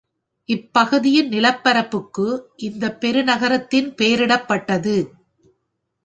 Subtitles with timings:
[0.49, 2.25] இப்பகுதியின் நிலப்பரப்புக்கு
[2.55, 4.95] இந்த பெருநகரத்தின் பெயரிடப்பட்டது.